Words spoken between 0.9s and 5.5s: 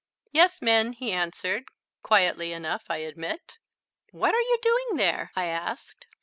he answered, quietly enough, I admit. "What are you doing there?" I